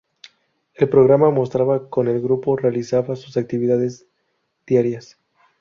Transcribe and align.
El 0.73 0.89
programa 0.89 1.29
mostraba 1.29 1.87
como 1.87 2.09
el 2.09 2.19
grupo 2.23 2.55
realizaba 2.57 3.15
sus 3.15 3.37
actividades 3.37 4.07
diarias. 4.65 5.19